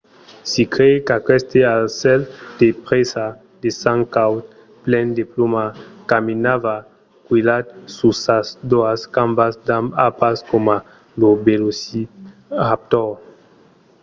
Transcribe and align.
se 0.49 0.63
crei 0.73 0.95
qu’aqueste 1.05 1.59
aucèl 1.75 2.21
de 2.59 2.67
presa 2.85 3.25
de 3.61 3.69
sang 3.81 4.03
caud 4.15 4.41
plen 4.85 5.07
de 5.17 5.23
plumas 5.31 5.73
caminava 6.11 6.75
quilhat 7.27 7.65
sus 7.95 8.15
sas 8.25 8.47
doas 8.71 9.01
cambas 9.15 9.53
amb 9.77 9.87
d’arpas 9.97 10.37
coma 10.49 10.77
lo 11.19 11.29
velociraptor 11.45 13.11